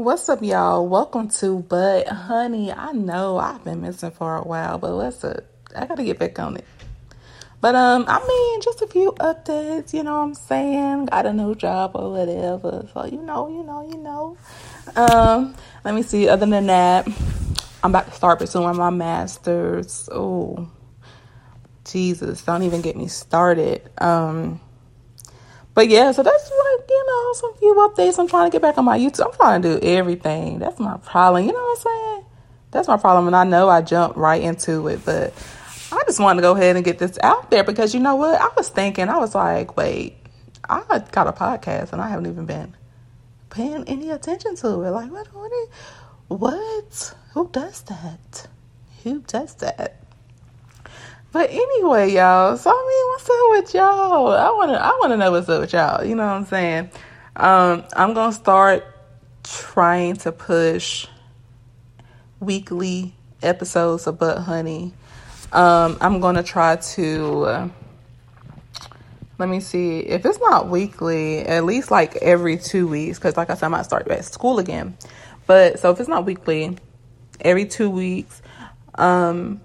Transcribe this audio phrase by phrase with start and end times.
[0.00, 0.88] What's up, y'all?
[0.88, 2.72] Welcome to But Honey.
[2.72, 5.44] I know I've been missing for a while, but what's up?
[5.76, 6.64] I gotta get back on it.
[7.60, 9.92] But um, I mean, just a few updates.
[9.92, 11.04] You know what I'm saying?
[11.04, 12.88] Got a new job or whatever.
[12.94, 14.38] So you know, you know, you know.
[14.96, 16.30] Um, let me see.
[16.30, 17.06] Other than that,
[17.84, 20.08] I'm about to start pursuing my masters.
[20.10, 20.70] Oh,
[21.84, 22.42] Jesus!
[22.42, 23.90] Don't even get me started.
[23.98, 24.62] Um
[25.74, 28.18] but yeah, so that's like, you know, some few updates.
[28.18, 29.26] I'm trying to get back on my YouTube.
[29.26, 30.58] I'm trying to do everything.
[30.58, 31.46] That's my problem.
[31.46, 32.24] You know what I'm saying?
[32.72, 33.28] That's my problem.
[33.28, 35.32] And I know I jumped right into it, but
[35.92, 38.40] I just wanted to go ahead and get this out there because you know what?
[38.40, 40.16] I was thinking, I was like, wait,
[40.68, 40.82] I
[41.12, 42.76] got a podcast and I haven't even been
[43.50, 44.90] paying any attention to it.
[44.90, 45.52] Like, what, what,
[46.28, 47.14] what?
[47.34, 48.48] Who does that?
[49.04, 49.96] Who does that?
[51.32, 52.56] But anyway, y'all.
[52.56, 52.70] So
[53.30, 54.28] up with y'all?
[54.28, 56.04] I wanna I wanna know what's up with y'all.
[56.04, 56.90] You know what I'm saying?
[57.36, 58.84] Um, I'm gonna start
[59.42, 61.06] trying to push
[62.40, 64.92] weekly episodes of But Honey.
[65.52, 67.68] Um, I'm gonna try to uh,
[69.38, 73.48] let me see if it's not weekly, at least like every two weeks, because like
[73.48, 74.96] I said, I might start at school again.
[75.46, 76.76] But so if it's not weekly,
[77.40, 78.42] every two weeks,
[78.96, 79.62] um,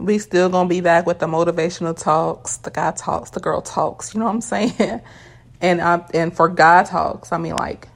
[0.00, 4.14] we still gonna be back with the motivational talks, the guy talks, the girl talks.
[4.14, 5.00] You know what I'm saying?
[5.62, 7.86] And I and for guy talks, I mean like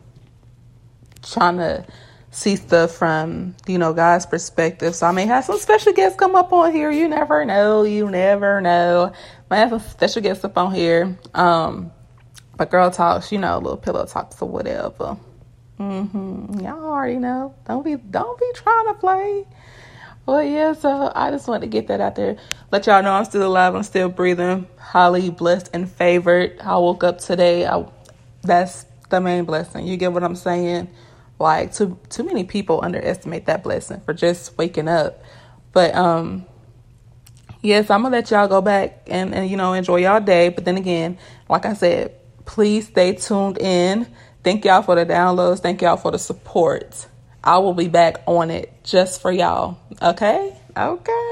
[1.23, 1.87] trying to
[2.31, 4.95] see stuff from you know God's perspective.
[4.95, 6.91] So I may have some special guests come up on here.
[6.91, 7.85] You never know.
[7.85, 9.13] You never know.
[9.49, 11.19] Might have some special guests up on here.
[11.33, 11.91] Um,
[12.57, 15.17] but girl talks, you know, little pillow talks or whatever.
[15.79, 16.63] Mhm.
[16.63, 17.55] Y'all already know.
[17.67, 19.47] Don't be don't be trying to play.
[20.27, 22.39] Well, yeah, so I just want to get that out there.
[22.71, 23.75] Let y'all know I'm still alive.
[23.75, 24.67] I'm still breathing.
[24.79, 26.59] Highly blessed and favored.
[26.61, 27.67] I woke up today.
[27.67, 27.87] I,
[28.41, 29.87] that's the main blessing.
[29.87, 30.89] You get what I'm saying?
[31.39, 35.23] Like, too, too many people underestimate that blessing for just waking up.
[35.73, 36.47] But, um,
[37.61, 40.49] yes, I'm to let y'all go back and, and, you know, enjoy y'all day.
[40.49, 41.19] But then again,
[41.51, 42.15] like I said,
[42.47, 44.07] please stay tuned in.
[44.43, 45.59] Thank y'all for the downloads.
[45.59, 47.09] Thank y'all for the support.
[47.45, 49.79] I will be back on it just for y'all.
[50.01, 50.57] Okay?
[50.77, 51.24] Okay.